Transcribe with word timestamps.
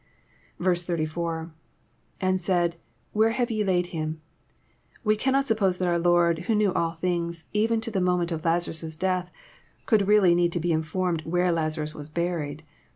84.— 0.59 1.51
lAnd 2.23 2.39
said. 2.39 2.77
Where 3.13 3.29
have 3.29 3.51
ye 3.51 3.63
laid 3.63 3.89
himf] 3.89 4.17
We 5.03 5.15
cannot 5.15 5.47
suppose 5.47 5.77
that 5.77 5.87
our 5.87 5.99
Lord, 5.99 6.39
who 6.39 6.55
knew 6.55 6.73
all 6.73 6.93
things, 6.93 7.45
even 7.53 7.79
to 7.81 7.91
the 7.91 8.01
moment 8.01 8.31
of 8.31 8.43
Lazarus' 8.43 8.95
death 8.95 9.29
could 9.85 10.07
really 10.07 10.33
need 10.33 10.53
to 10.53 10.59
be 10.59 10.71
informed 10.71 11.21
where 11.27 11.51
Lazarus 11.51 11.93
was 11.93 12.09
buried. 12.09 12.63